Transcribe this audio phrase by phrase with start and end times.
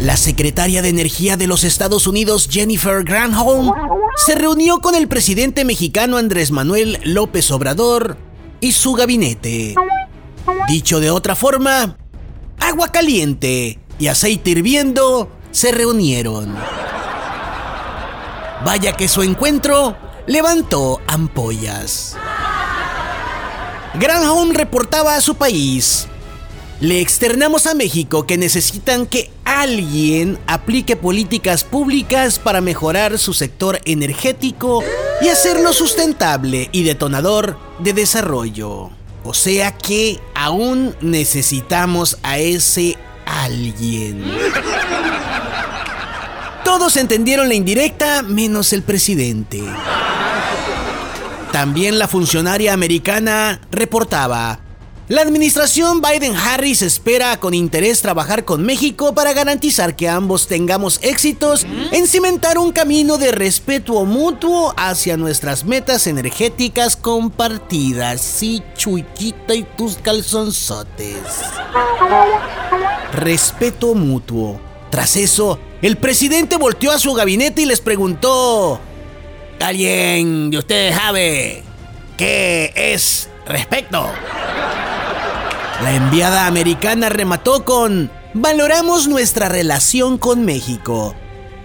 [0.00, 3.72] La secretaria de Energía de los Estados Unidos, Jennifer Granholm,
[4.16, 8.18] se reunió con el presidente mexicano Andrés Manuel López Obrador
[8.60, 9.74] y su gabinete.
[10.68, 11.96] Dicho de otra forma,
[12.60, 16.54] agua caliente y aceite hirviendo se reunieron.
[18.66, 22.16] Vaya que su encuentro levantó ampollas.
[23.94, 26.06] Granholm reportaba a su país.
[26.80, 29.30] Le externamos a México que necesitan que
[29.60, 34.82] alguien aplique políticas públicas para mejorar su sector energético
[35.20, 38.90] y hacerlo sustentable y detonador de desarrollo.
[39.24, 44.24] O sea que aún necesitamos a ese alguien.
[46.64, 49.62] Todos entendieron la indirecta menos el presidente.
[51.50, 54.60] También la funcionaria americana reportaba,
[55.08, 61.64] la administración Biden-Harris espera con interés trabajar con México para garantizar que ambos tengamos éxitos
[61.92, 68.20] en cimentar un camino de respeto mutuo hacia nuestras metas energéticas compartidas.
[68.20, 71.18] Sí, Chuyita y tus calzonzotes.
[73.12, 74.60] Respeto mutuo.
[74.90, 78.80] Tras eso, el presidente volteó a su gabinete y les preguntó,
[79.60, 81.62] ¿alguien de ustedes sabe
[82.16, 84.10] qué es respeto?
[85.82, 91.14] La enviada americana remató con, valoramos nuestra relación con México.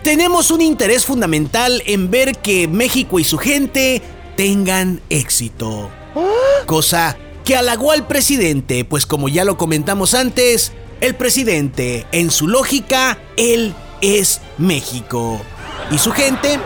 [0.03, 4.01] Tenemos un interés fundamental en ver que México y su gente
[4.35, 5.89] tengan éxito.
[6.65, 12.47] Cosa que halagó al presidente, pues como ya lo comentamos antes, el presidente, en su
[12.49, 15.39] lógica, él es México.
[15.89, 16.59] Y su gente,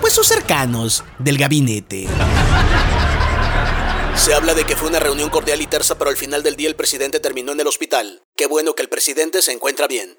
[0.00, 2.08] pues sus cercanos del gabinete.
[4.20, 6.68] Se habla de que fue una reunión cordial y tersa, pero al final del día
[6.68, 8.20] el presidente terminó en el hospital.
[8.36, 10.18] Qué bueno que el presidente se encuentra bien.